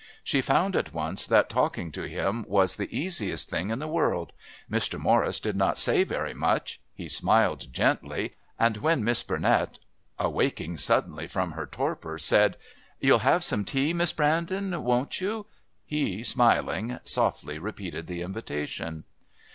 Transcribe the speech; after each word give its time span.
She 0.23 0.41
found 0.41 0.75
at 0.75 0.95
once 0.95 1.27
that 1.27 1.47
talking 1.47 1.91
to 1.91 2.07
him 2.09 2.43
was 2.47 2.75
the 2.75 2.89
easiest 2.91 3.49
thing 3.51 3.69
in 3.69 3.77
the 3.77 3.87
world. 3.87 4.33
Mr. 4.67 4.97
Morris 4.99 5.39
did 5.39 5.55
not 5.55 5.77
say 5.77 6.03
very 6.03 6.33
much; 6.33 6.81
he 6.95 7.07
smiled 7.07 7.71
gently, 7.71 8.33
and 8.57 8.77
when 8.77 9.03
Miss 9.03 9.21
Burnett, 9.21 9.77
awaking 10.17 10.77
suddenly 10.77 11.27
from 11.27 11.51
her 11.51 11.67
torpor, 11.67 12.17
said, 12.17 12.57
"You'll 12.99 13.19
have 13.19 13.43
some 13.43 13.63
tea, 13.63 13.93
Miss 13.93 14.11
Brandon, 14.11 14.83
won't 14.83 15.21
you?" 15.21 15.45
he, 15.85 16.23
smiling, 16.23 16.97
softly 17.03 17.59
repeated 17.59 18.07
the 18.07 18.23
invitation. 18.23 19.03